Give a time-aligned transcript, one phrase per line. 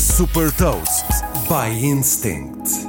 [0.00, 1.04] Super Toast
[1.46, 2.88] by Instinct.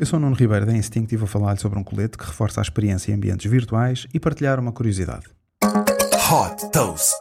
[0.00, 2.60] Eu sou o Nuno Ribeiro da Instinct e vou falar-lhe sobre um colete que reforça
[2.60, 5.26] a experiência em ambientes virtuais e partilhar uma curiosidade.
[5.62, 7.14] Hot Toast.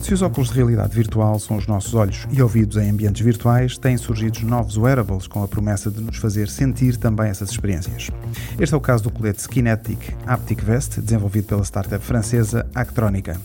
[0.00, 3.76] Se os óculos de realidade virtual são os nossos olhos e ouvidos em ambientes virtuais,
[3.76, 8.08] têm surgido novos wearables com a promessa de nos fazer sentir também essas experiências.
[8.58, 13.38] Este é o caso do colete Skinetic Haptic Vest, desenvolvido pela startup francesa Actronica.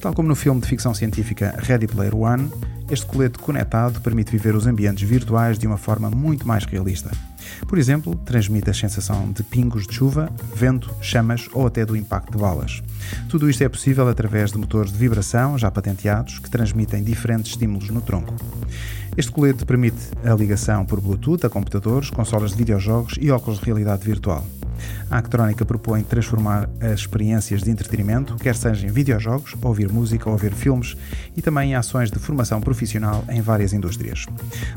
[0.00, 2.50] Tal como no filme de ficção científica Ready Player One,
[2.90, 7.10] este colete conectado permite viver os ambientes virtuais de uma forma muito mais realista.
[7.66, 12.32] Por exemplo, transmite a sensação de pingos de chuva, vento, chamas ou até do impacto
[12.32, 12.82] de balas.
[13.28, 17.88] Tudo isto é possível através de motores de vibração já patenteados que transmitem diferentes estímulos
[17.90, 18.34] no tronco.
[19.16, 23.66] Este colete permite a ligação por Bluetooth a computadores, consolas de videojogos e óculos de
[23.66, 24.44] realidade virtual.
[25.10, 30.36] A Actrónica propõe transformar as experiências de entretenimento, quer seja em videojogos, ouvir música ou
[30.36, 30.96] ver filmes,
[31.36, 34.26] e também em ações de formação profissional em várias indústrias.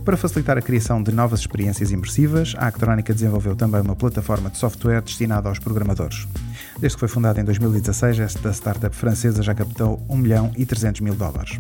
[0.04, 4.58] Para facilitar a criação de novas experiências imersivas, a Actrónica desenvolveu também uma plataforma de
[4.58, 6.28] software destinada aos programadores.
[6.80, 11.02] Desde que foi fundada em 2016, esta startup francesa já captou 1 milhão e 300
[11.02, 11.58] mil dólares.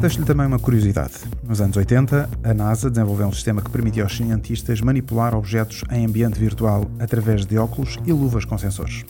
[0.00, 1.14] Deixo-lhe também uma curiosidade.
[1.42, 6.04] Nos anos 80, a NASA desenvolveu um sistema que permitia aos cientistas manipular objetos em
[6.04, 9.04] ambiente virtual através de óculos e luvas com sensores.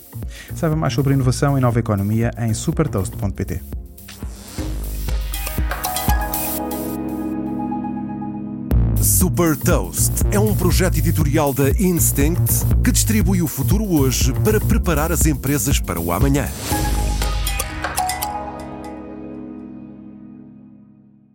[0.55, 3.61] Saiba mais sobre inovação e nova economia em supertoast.pt.
[9.03, 15.13] Super Toast é um projeto editorial da Instinct que distribui o futuro hoje para preparar
[15.13, 16.47] as empresas para o amanhã.